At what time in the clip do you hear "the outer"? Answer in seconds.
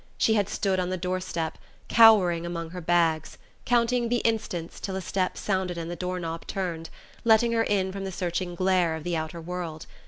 9.03-9.39